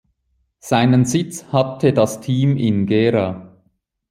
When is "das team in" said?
1.93-2.87